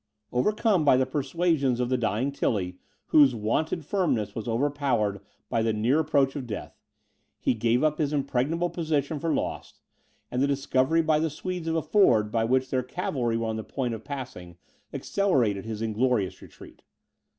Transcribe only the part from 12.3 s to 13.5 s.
by which their cavalry were